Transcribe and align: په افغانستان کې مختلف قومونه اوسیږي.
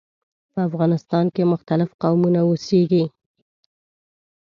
په 0.51 0.59
افغانستان 0.69 1.25
کې 1.35 1.49
مختلف 1.53 1.89
قومونه 2.01 2.39
اوسیږي. 2.45 3.03